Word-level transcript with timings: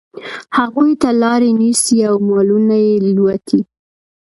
هغوی 0.57 0.91
ته 1.01 1.09
لاري 1.21 1.51
نیسي 1.61 1.97
او 2.09 2.15
مالونه 2.27 2.75
یې 2.85 2.93
لوټي. 3.15 3.59